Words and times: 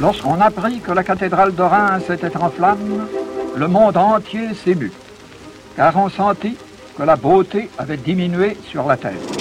Lorsqu'on 0.00 0.40
apprit 0.40 0.78
que 0.80 0.92
la 0.92 1.02
cathédrale 1.02 1.54
de 1.54 1.62
Reims 1.62 2.04
était 2.08 2.36
en 2.36 2.50
flammes, 2.50 3.06
le 3.56 3.66
monde 3.66 3.96
entier 3.96 4.54
s'émut, 4.54 4.92
car 5.76 5.96
on 5.96 6.08
sentit 6.08 6.56
que 6.96 7.02
la 7.02 7.16
beauté 7.16 7.68
avait 7.78 7.96
diminué 7.96 8.56
sur 8.70 8.86
la 8.86 8.96
terre. 8.96 9.37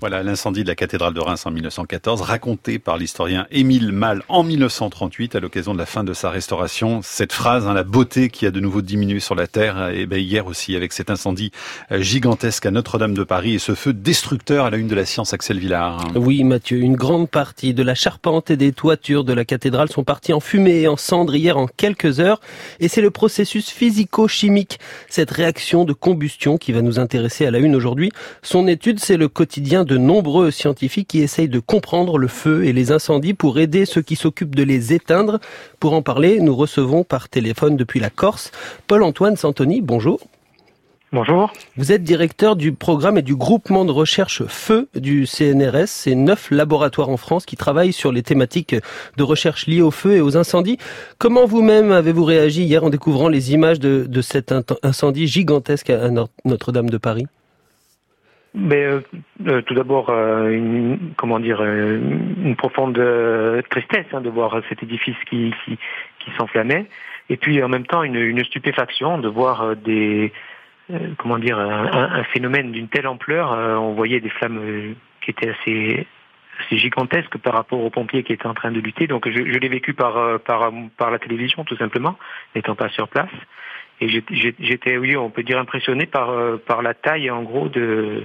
Voilà 0.00 0.22
l'incendie 0.22 0.62
de 0.62 0.68
la 0.68 0.76
cathédrale 0.76 1.12
de 1.12 1.18
Reims 1.18 1.44
en 1.44 1.50
1914, 1.50 2.20
raconté 2.20 2.78
par 2.78 2.98
l'historien 2.98 3.48
Émile 3.50 3.90
Malle 3.90 4.22
en 4.28 4.44
1938 4.44 5.34
à 5.34 5.40
l'occasion 5.40 5.72
de 5.72 5.78
la 5.78 5.86
fin 5.86 6.04
de 6.04 6.12
sa 6.12 6.30
restauration. 6.30 7.00
Cette 7.02 7.32
phrase, 7.32 7.66
hein, 7.66 7.74
la 7.74 7.82
beauté 7.82 8.28
qui 8.28 8.46
a 8.46 8.52
de 8.52 8.60
nouveau 8.60 8.80
diminué 8.80 9.18
sur 9.18 9.34
la 9.34 9.48
terre, 9.48 9.88
et 9.88 10.06
ben 10.06 10.20
hier 10.20 10.46
aussi 10.46 10.76
avec 10.76 10.92
cet 10.92 11.10
incendie 11.10 11.50
euh, 11.90 12.00
gigantesque 12.00 12.64
à 12.66 12.70
Notre-Dame 12.70 13.14
de 13.14 13.24
Paris 13.24 13.54
et 13.54 13.58
ce 13.58 13.74
feu 13.74 13.92
destructeur 13.92 14.66
à 14.66 14.70
la 14.70 14.76
une 14.76 14.86
de 14.86 14.94
la 14.94 15.04
science 15.04 15.32
Axel 15.32 15.58
Villard. 15.58 16.06
Oui 16.14 16.44
Mathieu, 16.44 16.78
une 16.78 16.94
grande 16.94 17.28
partie 17.28 17.74
de 17.74 17.82
la 17.82 17.96
charpente 17.96 18.52
et 18.52 18.56
des 18.56 18.70
toitures 18.70 19.24
de 19.24 19.32
la 19.32 19.44
cathédrale 19.44 19.88
sont 19.88 20.04
parties 20.04 20.32
en 20.32 20.38
fumée 20.38 20.82
et 20.82 20.88
en 20.88 20.96
cendres 20.96 21.34
hier 21.34 21.58
en 21.58 21.66
quelques 21.66 22.20
heures 22.20 22.40
et 22.78 22.86
c'est 22.86 23.02
le 23.02 23.10
processus 23.10 23.68
physico-chimique, 23.68 24.78
cette 25.08 25.32
réaction 25.32 25.84
de 25.84 25.92
combustion 25.92 26.56
qui 26.56 26.70
va 26.70 26.82
nous 26.82 27.00
intéresser 27.00 27.46
à 27.46 27.50
la 27.50 27.58
une 27.58 27.74
aujourd'hui. 27.74 28.12
Son 28.42 28.68
étude, 28.68 29.00
c'est 29.00 29.16
le 29.16 29.26
quotidien 29.26 29.84
de 29.88 29.96
nombreux 29.96 30.52
scientifiques 30.52 31.08
qui 31.08 31.20
essayent 31.20 31.48
de 31.48 31.58
comprendre 31.58 32.18
le 32.18 32.28
feu 32.28 32.64
et 32.64 32.72
les 32.72 32.92
incendies 32.92 33.34
pour 33.34 33.58
aider 33.58 33.86
ceux 33.86 34.02
qui 34.02 34.14
s'occupent 34.14 34.54
de 34.54 34.62
les 34.62 34.92
éteindre. 34.92 35.40
Pour 35.80 35.94
en 35.94 36.02
parler, 36.02 36.38
nous 36.40 36.54
recevons 36.54 37.02
par 37.02 37.28
téléphone 37.28 37.76
depuis 37.76 37.98
la 37.98 38.10
Corse 38.10 38.52
Paul-Antoine 38.86 39.36
Santoni. 39.36 39.80
Bonjour. 39.80 40.20
Bonjour. 41.10 41.54
Vous 41.78 41.90
êtes 41.90 42.04
directeur 42.04 42.54
du 42.54 42.74
programme 42.74 43.16
et 43.16 43.22
du 43.22 43.34
groupement 43.34 43.86
de 43.86 43.92
recherche 43.92 44.44
Feu 44.44 44.90
du 44.94 45.24
CNRS. 45.24 45.86
C'est 45.86 46.14
neuf 46.14 46.50
laboratoires 46.50 47.08
en 47.08 47.16
France 47.16 47.46
qui 47.46 47.56
travaillent 47.56 47.94
sur 47.94 48.12
les 48.12 48.22
thématiques 48.22 48.76
de 49.16 49.22
recherche 49.22 49.66
liées 49.66 49.80
au 49.80 49.90
feu 49.90 50.16
et 50.16 50.20
aux 50.20 50.36
incendies. 50.36 50.76
Comment 51.16 51.46
vous-même 51.46 51.92
avez-vous 51.92 52.24
réagi 52.24 52.64
hier 52.64 52.84
en 52.84 52.90
découvrant 52.90 53.30
les 53.30 53.54
images 53.54 53.80
de, 53.80 54.04
de 54.06 54.20
cet 54.20 54.54
incendie 54.82 55.26
gigantesque 55.26 55.88
à 55.88 56.10
Notre-Dame 56.44 56.90
de 56.90 56.98
Paris? 56.98 57.26
Mais 58.54 58.84
euh, 58.84 59.00
euh, 59.46 59.62
tout 59.62 59.74
d'abord, 59.74 60.10
euh, 60.10 60.50
une, 60.50 61.12
comment 61.16 61.38
dire, 61.38 61.62
une 61.62 62.56
profonde 62.56 63.00
tristesse 63.70 64.06
hein, 64.12 64.20
de 64.20 64.30
voir 64.30 64.60
cet 64.68 64.82
édifice 64.82 65.16
qui, 65.28 65.54
qui, 65.64 65.78
qui 66.18 66.30
s'enflammait, 66.36 66.86
et 67.28 67.36
puis 67.36 67.62
en 67.62 67.68
même 67.68 67.86
temps 67.86 68.02
une, 68.02 68.16
une 68.16 68.44
stupéfaction 68.44 69.18
de 69.18 69.28
voir 69.28 69.76
des, 69.76 70.32
comment 71.18 71.38
dire, 71.38 71.58
un, 71.58 72.12
un 72.20 72.24
phénomène 72.24 72.72
d'une 72.72 72.88
telle 72.88 73.06
ampleur. 73.06 73.50
on 73.80 73.92
voyait 73.92 74.20
des 74.20 74.30
flammes 74.30 74.94
qui 75.20 75.30
étaient 75.30 75.50
assez, 75.50 76.06
assez 76.60 76.78
gigantesques 76.78 77.36
par 77.38 77.52
rapport 77.52 77.80
aux 77.80 77.90
pompiers 77.90 78.22
qui 78.22 78.32
étaient 78.32 78.46
en 78.46 78.54
train 78.54 78.72
de 78.72 78.80
lutter. 78.80 79.06
Donc 79.06 79.28
je, 79.28 79.36
je 79.36 79.58
l'ai 79.58 79.68
vécu 79.68 79.92
par, 79.92 80.40
par, 80.40 80.72
par 80.96 81.10
la 81.10 81.18
télévision 81.18 81.64
tout 81.64 81.76
simplement, 81.76 82.18
n'étant 82.54 82.74
pas 82.74 82.88
sur 82.88 83.08
place. 83.08 83.30
Et 84.00 84.08
j'étais, 84.08 84.96
oui, 84.96 85.16
on 85.16 85.30
peut 85.30 85.42
dire 85.42 85.58
impressionné 85.58 86.06
par, 86.06 86.30
euh, 86.30 86.56
par 86.56 86.82
la 86.82 86.94
taille, 86.94 87.30
en 87.30 87.42
gros, 87.42 87.68
de, 87.68 88.24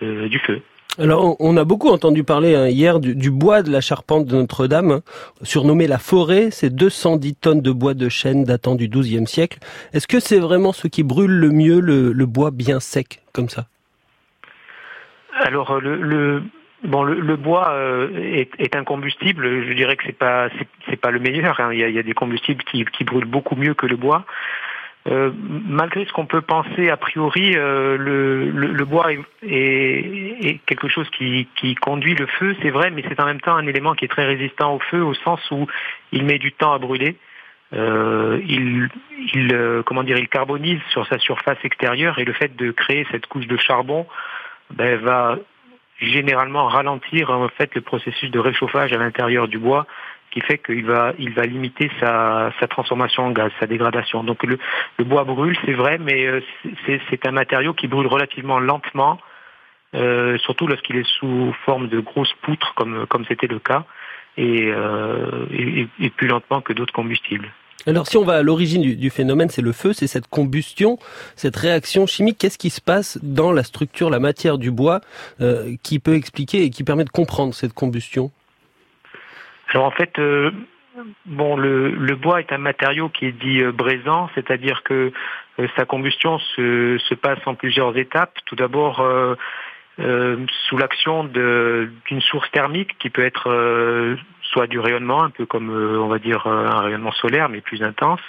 du 0.00 0.38
feu. 0.38 0.62
Alors, 0.98 1.36
on 1.38 1.56
a 1.56 1.64
beaucoup 1.64 1.88
entendu 1.88 2.24
parler 2.24 2.54
hein, 2.56 2.66
hier 2.66 2.98
du, 2.98 3.30
bois 3.30 3.62
de 3.62 3.70
la 3.70 3.80
charpente 3.80 4.26
de 4.26 4.34
Notre-Dame, 4.34 4.90
hein, 4.90 5.00
surnommé 5.42 5.86
la 5.86 5.98
forêt. 5.98 6.50
C'est 6.50 6.74
210 6.74 7.36
tonnes 7.36 7.60
de 7.62 7.70
bois 7.70 7.94
de 7.94 8.08
chêne 8.08 8.44
datant 8.44 8.74
du 8.74 8.88
XIIe 8.88 9.26
siècle. 9.26 9.58
Est-ce 9.92 10.08
que 10.08 10.18
c'est 10.18 10.40
vraiment 10.40 10.72
ce 10.72 10.88
qui 10.88 11.04
brûle 11.04 11.30
le 11.30 11.50
mieux, 11.50 11.80
le, 11.80 12.26
bois 12.26 12.50
bien 12.50 12.80
sec, 12.80 13.22
comme 13.32 13.48
ça? 13.48 13.66
Alors, 15.32 15.80
le, 15.80 15.96
le, 15.96 16.42
bon, 16.82 17.04
le, 17.04 17.36
bois 17.36 17.70
euh, 17.70 18.08
est, 18.16 18.50
est, 18.58 18.74
un 18.74 18.84
combustible. 18.84 19.68
Je 19.68 19.72
dirais 19.74 19.96
que 19.96 20.02
c'est 20.04 20.18
pas 20.18 20.48
c'est 20.88 21.00
pas 21.00 21.12
le 21.12 21.20
meilleur. 21.20 21.60
Hein. 21.60 21.72
Il, 21.72 21.78
y 21.78 21.84
a, 21.84 21.88
il, 21.88 21.94
y 21.94 22.00
a, 22.00 22.02
des 22.02 22.14
combustibles 22.14 22.64
qui, 22.64 22.84
qui 22.84 23.04
brûlent 23.04 23.26
beaucoup 23.26 23.54
mieux 23.54 23.74
que 23.74 23.86
le 23.86 23.96
bois. 23.96 24.26
Euh, 25.08 25.30
malgré 25.34 26.04
ce 26.04 26.12
qu'on 26.12 26.26
peut 26.26 26.42
penser 26.42 26.90
a 26.90 26.96
priori, 26.98 27.56
euh, 27.56 27.96
le, 27.96 28.50
le, 28.50 28.84
bois 28.84 29.06
est, 29.42 30.60
quelque 30.66 30.88
chose 30.88 31.08
qui, 31.16 31.48
qui 31.56 31.74
conduit 31.74 32.14
le 32.14 32.26
feu, 32.26 32.54
c'est 32.60 32.68
vrai, 32.68 32.90
mais 32.90 33.02
c'est 33.08 33.18
en 33.18 33.24
même 33.24 33.40
temps 33.40 33.56
un 33.56 33.66
élément 33.66 33.94
qui 33.94 34.04
est 34.04 34.08
très 34.08 34.26
résistant 34.26 34.74
au 34.74 34.78
feu 34.78 35.02
au 35.02 35.14
sens 35.14 35.40
où 35.50 35.66
il 36.12 36.24
met 36.24 36.38
du 36.38 36.52
temps 36.52 36.74
à 36.74 36.78
brûler. 36.78 37.16
Euh, 37.72 38.40
il, 38.46 38.88
il 39.32 39.82
comment 39.86 40.02
dire, 40.02 40.18
il 40.18 40.28
carbonise 40.28 40.80
sur 40.90 41.06
sa 41.06 41.18
surface 41.18 41.58
extérieure 41.64 42.18
et 42.18 42.24
le 42.24 42.34
fait 42.34 42.54
de 42.54 42.70
créer 42.70 43.06
cette 43.10 43.26
couche 43.26 43.46
de 43.46 43.56
charbon 43.56 44.06
ben, 44.70 44.98
va 44.98 45.38
généralement 45.98 46.66
ralentir 46.66 47.30
en 47.30 47.48
fait 47.48 47.74
le 47.74 47.80
processus 47.80 48.30
de 48.30 48.38
réchauffage 48.38 48.92
à 48.92 48.98
l'intérieur 48.98 49.48
du 49.48 49.58
bois 49.58 49.86
qui 50.30 50.40
fait 50.40 50.58
qu'il 50.58 50.84
va, 50.84 51.12
il 51.18 51.32
va 51.32 51.42
limiter 51.42 51.90
sa, 51.98 52.52
transformation 52.68 53.24
en 53.24 53.30
gaz, 53.30 53.50
sa 53.58 53.66
dégradation. 53.66 54.22
Donc 54.24 54.42
le, 54.44 54.58
bois 55.04 55.24
brûle, 55.24 55.56
c'est 55.64 55.72
vrai, 55.72 55.98
mais 55.98 56.26
euh, 56.26 56.40
c'est 57.10 57.26
un 57.26 57.32
matériau 57.32 57.74
qui 57.74 57.88
brûle 57.88 58.06
relativement 58.06 58.60
lentement, 58.60 59.18
euh, 59.94 60.38
surtout 60.38 60.66
lorsqu'il 60.66 60.96
est 60.96 61.08
sous 61.18 61.52
forme 61.64 61.88
de 61.88 62.00
grosses 62.00 62.34
poutres, 62.42 62.74
comme 62.74 63.24
c'était 63.26 63.48
le 63.48 63.58
cas, 63.58 63.84
et, 64.36 64.70
euh, 64.70 65.46
et, 65.98 66.10
plus 66.10 66.28
lentement 66.28 66.60
que 66.60 66.72
d'autres 66.72 66.92
combustibles. 66.92 67.50
Alors 67.86 68.06
si 68.06 68.18
on 68.18 68.24
va 68.24 68.36
à 68.36 68.42
l'origine 68.42 68.82
du, 68.82 69.10
phénomène, 69.10 69.48
c'est 69.48 69.62
le 69.62 69.72
feu, 69.72 69.94
c'est 69.94 70.06
cette 70.06 70.28
combustion, 70.28 70.98
cette 71.34 71.56
réaction 71.56 72.06
chimique. 72.06 72.36
Qu'est-ce 72.38 72.58
qui 72.58 72.68
se 72.68 72.80
passe 72.80 73.18
dans 73.22 73.52
la 73.52 73.64
structure, 73.64 74.10
la 74.10 74.20
matière 74.20 74.58
du 74.58 74.70
bois, 74.70 75.00
qui 75.82 75.98
peut 75.98 76.14
expliquer 76.14 76.62
et 76.62 76.70
qui 76.70 76.84
permet 76.84 77.04
de 77.04 77.10
comprendre 77.10 77.54
cette 77.54 77.72
combustion? 77.72 78.30
Alors 79.74 79.86
en 79.86 79.90
fait, 79.92 80.18
euh, 80.18 80.50
bon, 81.26 81.56
le, 81.56 82.14
bois 82.16 82.40
est 82.40 82.52
un 82.52 82.58
matériau 82.58 83.08
qui 83.08 83.26
est 83.26 83.32
dit 83.32 83.62
euh, 83.62 83.72
brésant, 83.72 84.28
c'est-à-dire 84.34 84.82
que 84.82 85.12
euh, 85.58 85.68
sa 85.76 85.84
combustion 85.84 86.38
se, 86.38 86.98
se, 86.98 87.14
passe 87.14 87.38
en 87.46 87.54
plusieurs 87.54 87.96
étapes. 87.96 88.36
Tout 88.46 88.56
d'abord, 88.56 89.06
sous 89.98 90.78
l'action 90.78 91.24
d'une 91.24 92.20
source 92.20 92.50
thermique 92.52 92.96
qui 92.98 93.10
peut 93.10 93.24
être 93.24 94.16
soit 94.42 94.66
du 94.66 94.80
rayonnement, 94.80 95.22
un 95.22 95.30
peu 95.30 95.46
comme 95.46 95.70
on 95.70 96.08
va 96.08 96.18
dire 96.18 96.46
un 96.46 96.80
rayonnement 96.80 97.12
solaire, 97.12 97.48
mais 97.48 97.60
plus 97.60 97.82
intense, 97.82 98.20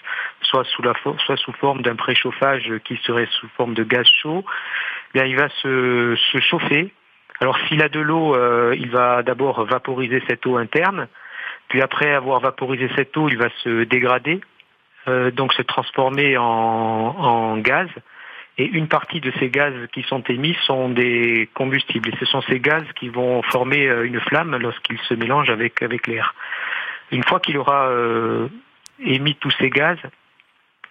soit 0.41 0.65
sous 0.65 0.81
la 0.81 0.93
soit 1.25 1.37
sous 1.37 1.53
forme 1.53 1.81
d'un 1.81 1.95
préchauffage 1.95 2.69
qui 2.83 2.97
serait 3.03 3.27
sous 3.31 3.47
forme 3.55 3.73
de 3.73 3.83
gaz 3.83 4.05
chaud. 4.21 4.43
Eh 4.45 5.19
bien, 5.19 5.25
il 5.25 5.37
va 5.37 5.47
se 5.61 6.15
chauffer. 6.41 6.93
Alors 7.39 7.57
s'il 7.67 7.81
a 7.81 7.87
de 7.87 8.01
l'eau, 8.01 8.35
il 8.73 8.89
va 8.91 9.23
d'abord 9.23 9.63
vaporiser 9.63 10.21
cette 10.27 10.45
eau 10.45 10.57
interne. 10.57 11.07
Puis 11.71 11.81
après 11.81 12.13
avoir 12.13 12.41
vaporisé 12.41 12.89
cette 12.97 13.15
eau, 13.15 13.29
il 13.29 13.37
va 13.37 13.47
se 13.63 13.85
dégrader, 13.85 14.41
euh, 15.07 15.31
donc 15.31 15.53
se 15.53 15.61
transformer 15.61 16.35
en, 16.37 17.55
gaz. 17.59 17.87
Et 18.57 18.65
une 18.65 18.89
partie 18.89 19.21
de 19.21 19.31
ces 19.39 19.49
gaz 19.49 19.73
qui 19.93 20.03
sont 20.03 20.21
émis 20.23 20.53
sont 20.65 20.89
des 20.89 21.49
combustibles. 21.53 22.09
Et 22.09 22.17
ce 22.19 22.25
sont 22.25 22.41
ces 22.41 22.59
gaz 22.59 22.83
qui 22.99 23.07
vont 23.07 23.41
former 23.43 23.87
euh, 23.87 24.05
une 24.05 24.19
flamme 24.19 24.53
lorsqu'ils 24.57 24.99
se 25.07 25.13
mélangent 25.13 25.49
avec, 25.49 25.81
avec 25.81 26.07
l'air. 26.07 26.35
Une 27.09 27.23
fois 27.23 27.39
qu'il 27.39 27.57
aura 27.57 27.87
euh, 27.87 28.49
émis 28.99 29.35
tous 29.35 29.51
ces 29.51 29.69
gaz, 29.69 29.97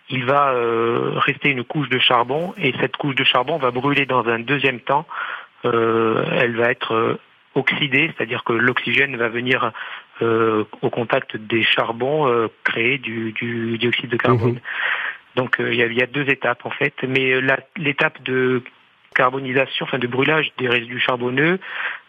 il 0.08 0.24
va 0.24 0.54
rester 1.20 1.50
une 1.50 1.62
couche 1.62 1.90
de 1.90 1.98
charbon 1.98 2.54
et 2.56 2.72
cette 2.80 2.96
couche 2.96 3.14
de 3.16 3.22
charbon 3.22 3.58
va 3.58 3.70
brûler 3.70 4.06
dans 4.06 4.26
un 4.26 4.38
deuxième 4.38 4.80
temps. 4.80 5.06
Elle 5.62 6.56
va 6.56 6.70
être 6.70 7.18
oxydée, 7.54 8.12
c'est-à-dire 8.16 8.42
que 8.42 8.52
l'oxygène 8.52 9.16
va 9.16 9.28
venir 9.28 9.72
euh, 10.22 10.64
au 10.82 10.90
contact 10.90 11.36
des 11.36 11.62
charbons 11.62 12.28
euh, 12.28 12.48
créer 12.64 12.98
du, 12.98 13.32
du, 13.32 13.78
dioxyde 13.78 14.10
de 14.10 14.16
carbone. 14.16 14.52
Mhm. 14.52 14.60
Donc 15.36 15.60
euh, 15.60 15.72
il 15.72 15.78
y, 15.78 15.82
a, 15.82 15.86
y, 15.86 16.02
a, 16.02 16.06
deux 16.06 16.28
étapes 16.28 16.64
en 16.64 16.70
fait, 16.70 16.94
mais 17.06 17.40
l'étape 17.76 18.22
de 18.22 18.62
carbonisation, 19.14 19.86
enfin 19.86 19.98
de 19.98 20.06
brûlage 20.06 20.52
des 20.58 20.68
résidus 20.68 21.00
charbonneux 21.00 21.58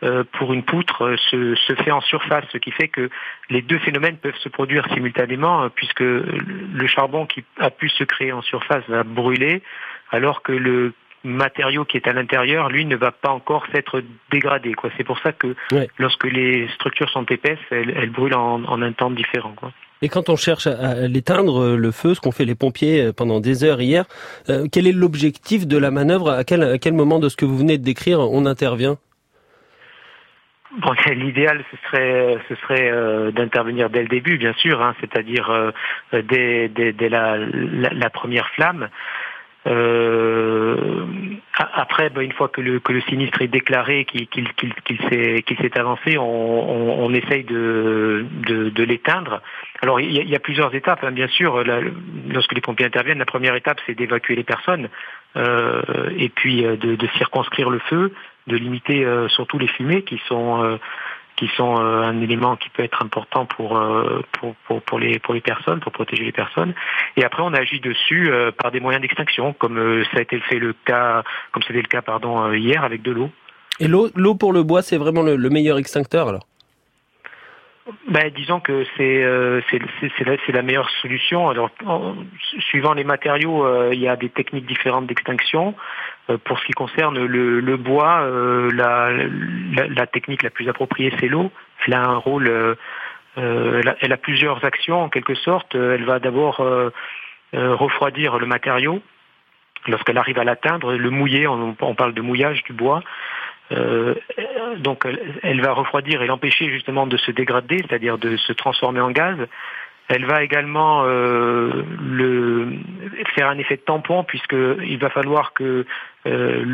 euh, 0.03 0.23
pour 0.33 0.53
une 0.53 0.63
poutre 0.63 1.15
se, 1.29 1.55
se, 1.55 1.75
fait 1.75 1.91
en 1.91 2.01
surface, 2.01 2.45
ce 2.51 2.57
qui 2.57 2.71
fait 2.71 2.87
que 2.87 3.09
les 3.49 3.61
deux 3.61 3.79
phénomènes 3.79 4.17
peuvent 4.17 4.37
se 4.37 4.49
produire 4.49 4.87
simultanément 4.93 5.67
puisque 5.69 6.01
le 6.01 6.87
charbon 6.87 7.25
qui 7.25 7.43
a 7.59 7.71
pu 7.71 7.89
se 7.89 8.03
créer 8.03 8.31
en 8.31 8.41
surface 8.41 8.83
va 8.87 9.03
brûler 9.03 9.63
alors 10.11 10.43
que 10.43 10.51
le 10.51 10.93
matériau 11.23 11.85
qui 11.85 11.97
est 11.97 12.07
à 12.07 12.13
l'intérieur, 12.13 12.69
lui, 12.69 12.85
ne 12.85 12.95
va 12.95 13.11
pas 13.11 13.29
encore 13.29 13.65
s'être 13.71 14.03
dégradé. 14.31 14.73
Quoi. 14.73 14.89
C'est 14.97 15.03
pour 15.03 15.19
ça 15.19 15.31
que 15.31 15.55
lorsque 15.97 16.25
les 16.25 16.67
structures 16.75 17.09
sont 17.09 17.25
épaisses, 17.25 17.59
elles, 17.69 18.09
brûlent 18.09 18.35
en, 18.35 18.63
en, 18.63 18.81
un 18.81 18.91
temps 18.91 19.11
différent. 19.11 19.53
Quoi. 19.55 19.71
Et 20.01 20.09
quand 20.09 20.29
on 20.29 20.35
cherche 20.35 20.65
à 20.65 21.07
l'éteindre, 21.07 21.61
euh, 21.61 21.75
le 21.77 21.91
feu, 21.91 22.15
ce 22.15 22.19
qu'ont 22.19 22.31
fait 22.31 22.45
les 22.45 22.55
pompiers 22.55 23.01
euh, 23.01 23.13
pendant 23.13 23.39
des 23.39 23.63
heures 23.63 23.81
hier, 23.81 24.05
euh, 24.49 24.65
quel 24.71 24.87
est 24.87 24.91
l'objectif 24.91 25.67
de 25.67 25.77
la 25.77 25.91
manœuvre? 25.91 26.31
À 26.31 26.43
quel, 26.43 26.63
à 26.63 26.77
quel 26.79 26.93
moment 26.93 27.19
de 27.19 27.29
ce 27.29 27.37
que 27.37 27.45
vous 27.45 27.57
venez 27.57 27.77
de 27.77 27.83
décrire 27.83 28.19
on 28.19 28.47
intervient? 28.47 28.97
Bon, 30.77 30.93
l'idéal 31.13 31.63
ce 31.69 31.77
serait 31.87 32.37
ce 32.47 32.55
serait 32.55 32.89
euh, 32.89 33.31
d'intervenir 33.31 33.89
dès 33.89 34.01
le 34.01 34.07
début, 34.07 34.37
bien 34.37 34.53
sûr, 34.53 34.81
hein, 34.81 34.95
c'est-à-dire 35.01 35.49
euh, 35.49 35.71
dès, 36.13 36.69
dès, 36.69 36.93
dès 36.93 37.09
la, 37.09 37.37
la, 37.37 37.89
la, 37.89 38.09
première 38.09 38.47
flamme. 38.51 38.89
Euh, 39.67 41.05
après, 41.53 42.09
ben, 42.09 42.21
une 42.21 42.31
fois 42.31 42.47
que 42.47 42.61
le, 42.61 42.79
que 42.79 42.93
le 42.93 43.01
sinistre 43.01 43.41
est 43.41 43.47
déclaré, 43.47 44.05
qu'il 44.05 44.27
s'est 45.09 45.79
avancé, 45.79 46.17
on, 46.17 47.03
on, 47.03 47.13
essaye 47.13 47.43
de, 47.43 48.25
de, 48.47 48.69
de 48.69 48.83
l'éteindre. 48.83 49.41
Alors 49.81 49.99
il 49.99 50.11
y, 50.11 50.35
a, 50.35 50.39
plusieurs 50.39 50.73
étapes, 50.73 51.03
hein, 51.03 51.11
bien 51.11 51.27
sûr. 51.27 51.63
lorsque 52.29 52.53
les 52.53 52.61
pompiers 52.61 52.85
interviennent, 52.85 53.19
la 53.19 53.25
première 53.25 53.55
étape 53.55 53.79
c'est 53.85 53.95
d'évacuer 53.95 54.35
les 54.35 54.43
personnes 54.43 54.89
euh, 55.37 55.81
et 56.17 56.29
puis 56.29 56.65
euh, 56.65 56.75
de, 56.75 56.95
de, 56.95 57.07
circonscrire 57.17 57.69
le 57.69 57.79
feu, 57.79 58.13
de 58.47 58.55
limiter 58.55 59.05
euh, 59.05 59.27
surtout 59.29 59.59
les 59.59 59.67
fumées 59.67 60.03
qui 60.03 60.21
sont 60.27 60.63
euh, 60.63 60.77
qui 61.41 61.49
sont 61.57 61.75
euh, 61.79 62.03
un 62.03 62.21
élément 62.21 62.55
qui 62.55 62.69
peut 62.69 62.83
être 62.83 63.01
important 63.01 63.47
pour, 63.47 63.75
euh, 63.75 64.21
pour, 64.33 64.53
pour, 64.67 64.79
pour, 64.83 64.99
les, 64.99 65.17
pour 65.17 65.33
les 65.33 65.41
personnes, 65.41 65.79
pour 65.79 65.91
protéger 65.91 66.23
les 66.23 66.31
personnes. 66.31 66.75
Et 67.17 67.23
après, 67.23 67.41
on 67.41 67.51
agit 67.51 67.79
dessus 67.79 68.29
euh, 68.29 68.51
par 68.51 68.69
des 68.69 68.79
moyens 68.79 69.01
d'extinction, 69.01 69.53
comme 69.53 70.03
ça 70.11 70.19
a 70.19 70.21
été 70.21 70.39
fait 70.39 70.59
le 70.59 70.75
cas, 70.85 71.23
comme 71.51 71.63
c'était 71.63 71.81
le 71.81 71.87
cas 71.87 72.03
pardon 72.03 72.53
hier 72.53 72.83
avec 72.83 73.01
de 73.01 73.11
l'eau. 73.11 73.31
Et 73.79 73.87
l'eau, 73.87 74.35
pour 74.35 74.53
le 74.53 74.61
bois, 74.61 74.83
c'est 74.83 74.97
vraiment 74.97 75.23
le, 75.23 75.49
meilleur 75.49 75.79
extincteur 75.79 76.27
alors? 76.27 76.45
Ben, 78.07 78.31
disons 78.35 78.59
que 78.59 78.85
c'est 78.97 79.25
c'est 79.69 80.25
la, 80.25 80.35
la, 80.47 80.61
meilleure 80.61 80.89
solution. 81.01 81.49
Alors, 81.49 81.69
suivant 82.59 82.93
les 82.93 83.03
matériaux, 83.03 83.91
il 83.91 83.99
y 83.99 84.07
a 84.07 84.15
des 84.15 84.29
techniques 84.29 84.65
différentes 84.65 85.07
d'extinction. 85.07 85.75
Euh, 86.31 86.37
pour 86.37 86.59
ce 86.59 86.65
qui 86.65 86.73
concerne 86.73 87.23
le, 87.23 87.77
bois, 87.77 88.21
euh, 88.21 88.69
la, 88.71 90.07
technique 90.07 90.43
la 90.43 90.49
plus 90.49 90.67
appropriée, 90.69 91.11
c'est 91.19 91.27
l'eau. 91.27 91.51
Elle 91.85 91.93
a 91.93 92.03
un 92.03 92.17
rôle, 92.17 92.47
euh, 92.47 92.75
elle, 93.35 94.13
a, 94.13 94.17
plusieurs 94.17 94.63
actions 94.63 95.01
en 95.01 95.09
quelque 95.09 95.35
sorte. 95.35 95.75
Elle 95.75 96.05
va 96.05 96.19
d'abord 96.19 96.63
refroidir 97.53 98.37
le 98.37 98.45
matériau 98.45 99.01
lorsqu'elle 99.87 100.17
arrive 100.19 100.37
à 100.37 100.43
l'atteindre, 100.43 100.93
le 100.93 101.09
mouiller, 101.09 101.47
on, 101.47 101.73
parle 101.95 102.13
de 102.13 102.21
mouillage 102.21 102.63
du 102.63 102.73
bois. 102.73 103.01
Donc 104.79 105.07
elle 105.43 105.61
va 105.61 105.73
refroidir 105.73 106.21
et 106.21 106.27
l'empêcher 106.27 106.69
justement 106.69 107.07
de 107.07 107.17
se 107.17 107.31
dégrader, 107.31 107.77
c'est-à-dire 107.77 108.17
de 108.17 108.37
se 108.37 108.53
transformer 108.53 109.01
en 109.01 109.11
gaz. 109.11 109.37
Elle 110.13 110.25
va 110.25 110.43
également 110.43 111.03
euh, 111.05 111.83
faire 113.33 113.47
un 113.47 113.57
effet 113.57 113.77
de 113.77 113.81
tampon 113.81 114.25
puisqu'il 114.25 114.97
va 114.97 115.09
falloir 115.09 115.53
que 115.53 115.85
euh, 116.27 116.65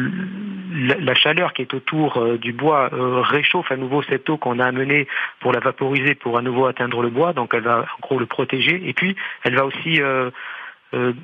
la, 0.73 1.13
chaleur 1.13 1.53
qui 1.53 1.61
est 1.61 1.73
autour 1.75 2.17
euh, 2.17 2.37
du 2.37 2.51
bois 2.51 2.89
réchauffe 2.91 3.71
à 3.71 3.75
nouveau 3.75 4.01
cette 4.01 4.27
eau 4.29 4.37
qu'on 4.37 4.57
a 4.57 4.65
amenée 4.65 5.07
pour 5.39 5.51
la 5.51 5.59
vaporiser 5.59 6.15
pour 6.15 6.39
à 6.39 6.41
nouveau 6.41 6.65
atteindre 6.65 7.03
le 7.03 7.09
bois. 7.09 7.33
Donc 7.33 7.53
elle 7.53 7.61
va 7.61 7.81
en 7.81 8.01
gros 8.01 8.17
le 8.17 8.25
protéger. 8.25 8.81
Et 8.87 8.93
puis 8.93 9.15
elle 9.43 9.55
va 9.55 9.65
aussi 9.65 10.01
euh, 10.01 10.31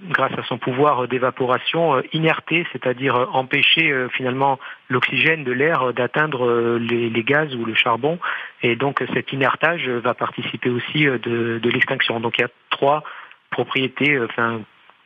grâce 0.10 0.34
à 0.38 0.44
son 0.44 0.58
pouvoir 0.58 1.08
d'évaporation, 1.08 1.96
euh, 1.96 2.02
inerter, 2.14 2.66
c'est-à-dire 2.72 3.16
euh, 3.16 3.26
empêcher 3.34 3.94
finalement 4.12 4.60
l'oxygène 4.90 5.44
de 5.44 5.52
l'air 5.52 5.94
d'atteindre 5.94 6.78
les, 6.78 7.24
gaz 7.24 7.56
ou 7.56 7.66
le 7.66 7.74
charbon. 7.74 8.20
Et 8.62 8.76
donc 8.76 9.04
cet 9.14 9.34
inertage 9.34 9.88
va 9.90 10.14
participer 10.14 10.70
aussi 10.70 11.06
de, 11.06 11.70
l'extinction. 11.70 12.20
Donc 12.20 12.38
il 12.38 12.42
y 12.42 12.46
a 12.46 12.50
trois 12.70 13.04
propriétés 13.50 14.20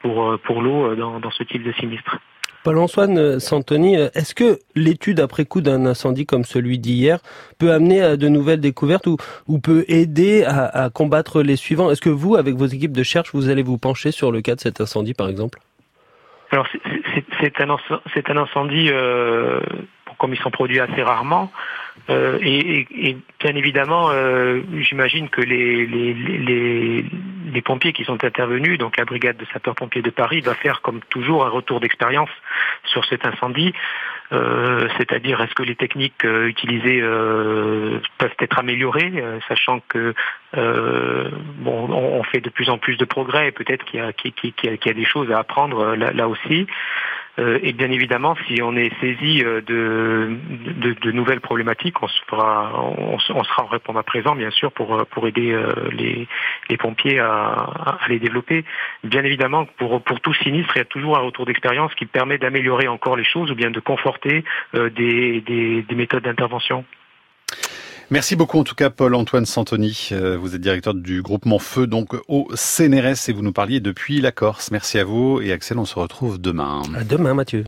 pour, 0.02 0.62
l'eau 0.62 0.96
dans 0.96 1.32
ce 1.32 1.44
type 1.44 1.64
de 1.64 1.72
sinistre. 1.74 2.18
Paul-Antoine 2.64 3.40
Santoni, 3.40 3.96
est-ce 3.96 4.36
que 4.36 4.60
l'étude 4.76 5.22
après 5.22 5.46
coup 5.46 5.62
d'un 5.62 5.86
incendie 5.86 6.26
comme 6.26 6.44
celui 6.44 6.80
d'hier 6.80 7.20
peut 7.60 7.72
amener 7.72 8.02
à 8.02 8.18
de 8.18 8.28
nouvelles 8.28 8.60
découvertes 8.60 9.08
ou, 9.08 9.16
ou 9.48 9.60
peut 9.60 9.86
aider 9.88 10.44
à, 10.44 10.90
combattre 10.94 11.42
les 11.42 11.56
suivants? 11.56 11.90
Est-ce 11.92 12.02
que 12.02 12.10
vous, 12.10 12.36
avec 12.36 12.56
vos 12.56 12.66
équipes 12.66 12.92
de 12.92 13.00
recherche, 13.00 13.30
vous 13.34 13.50
allez 13.50 13.64
vous 13.64 13.78
pencher 13.78 14.12
sur 14.12 14.32
le 14.32 14.42
cas 14.42 14.56
de 14.56 14.60
cet 14.60 14.82
incendie, 14.82 15.14
par 15.14 15.30
exemple? 15.30 15.60
Alors, 16.52 16.68
c'est 17.42 17.60
un, 17.60 18.38
incendie, 18.38 18.90
euh, 18.92 19.62
comme 20.18 20.34
ils 20.34 20.40
sont 20.40 20.52
produits 20.52 20.80
assez 20.80 21.04
rarement, 21.04 21.52
euh, 22.10 22.40
et, 22.42 23.18
bien 23.40 23.56
évidemment, 23.56 24.10
euh, 24.12 24.62
j'imagine 24.80 25.30
que 25.30 25.42
les, 25.42 25.86
les, 25.86 27.62
pompiers 27.62 27.92
qui 27.92 28.06
sont 28.06 28.24
intervenus, 28.24 28.78
donc 28.78 28.96
la 28.98 29.04
brigade 29.04 29.36
de 29.36 29.46
sapeurs-pompiers 29.52 30.02
de 30.02 30.10
Paris, 30.10 30.40
va 30.40 30.54
faire 30.54 30.82
comme 30.82 31.02
toujours 31.10 31.46
un 31.46 31.50
retour 31.50 31.82
d'expérience 31.82 32.30
sur 32.86 33.04
cet 33.06 33.26
incendie. 33.26 33.74
Euh, 34.32 34.88
c'est-à-dire 34.98 35.42
est-ce 35.42 35.54
que 35.54 35.64
les 35.64 35.76
techniques 35.76 36.24
utilisées 36.24 37.02
peuvent 37.02 38.36
être 38.40 38.60
améliorées, 38.60 39.22
sachant 39.50 39.82
que 39.90 40.14
bon, 40.54 41.90
on, 41.90 42.24
fait 42.24 42.40
de 42.40 42.50
plus 42.50 42.70
en 42.70 42.78
plus 42.78 42.96
de 42.96 43.06
progrès, 43.06 43.50
et 43.50 43.52
peut-être 43.52 43.84
qu'il 43.84 44.00
y, 44.00 44.90
a, 44.90 44.94
des 44.94 45.06
choses 45.06 45.30
à 45.32 45.40
apprendre 45.40 45.96
là 45.96 46.28
aussi. 46.30 46.68
Euh, 47.40 47.60
et 47.62 47.74
bien 47.74 47.92
évidemment, 47.92 48.36
si 48.48 48.62
on 48.64 48.76
est 48.76 48.92
saisi 49.00 49.44
euh, 49.44 49.62
de, 49.62 50.36
de, 50.82 50.94
de 50.94 51.12
nouvelles 51.12 51.40
problématiques, 51.40 52.02
on, 52.02 52.08
se 52.08 52.22
fera, 52.28 52.74
on, 52.98 53.20
sera 53.20 53.64
en 53.64 53.68
répondre 53.68 54.00
à 54.00 54.04
présent, 54.04 54.36
bien 54.36 54.50
sûr, 54.50 54.72
pour, 54.72 54.96
euh, 54.96 55.04
pour 55.06 55.28
aider 55.28 55.56
les, 55.92 56.28
les 56.70 56.78
pompiers 56.78 57.20
à, 57.20 57.52
à, 58.00 58.08
les 58.10 58.20
développer. 58.20 58.66
Bien 59.04 59.24
évidemment, 59.24 59.66
pour, 59.78 60.02
pour 60.02 60.20
tout 60.20 60.34
sinistre, 60.34 60.76
il 60.76 60.80
y 60.80 60.82
a 60.82 60.86
toujours 60.86 61.18
un 61.18 61.22
retour 61.22 61.46
d'expérience 61.46 61.94
qui 61.96 62.06
permet 62.06 62.38
d'améliorer 62.38 62.88
encore 62.88 63.16
les 63.16 63.24
choses 63.24 63.52
ou 63.52 63.56
bien 63.56 63.70
de 63.70 63.80
conforter 63.80 64.44
des, 64.74 65.42
des, 65.42 65.82
des 65.84 65.96
méthodes 65.96 66.24
d'intervention. 66.24 66.86
Merci 68.10 68.38
beaucoup 68.38 68.58
en 68.58 68.64
tout 68.64 68.76
cas 68.76 68.90
Paul-Antoine 68.90 69.46
Santoni. 69.46 70.10
Euh, 70.14 70.38
vous 70.38 70.56
êtes 70.56 70.62
directeur 70.62 70.94
du 70.94 71.22
groupement 71.22 71.60
Feu 71.60 71.88
donc 71.88 72.16
au 72.30 72.48
CNRS 72.56 73.28
et 73.28 73.34
vous 73.34 73.42
nous 73.42 73.52
parliez 73.52 73.82
depuis 73.82 74.22
la 74.22 74.32
Corse. 74.32 74.72
Merci 74.72 74.98
à 74.98 75.04
vous 75.04 75.42
et 75.42 75.52
Axel, 75.52 75.78
on 75.78 75.84
se 75.84 76.00
retrouve 76.00 76.40
demain. 76.40 76.84
À 76.96 77.04
demain 77.04 77.34
Mathieu. 77.34 77.66